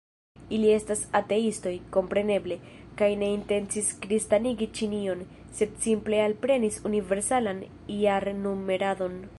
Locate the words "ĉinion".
4.79-5.23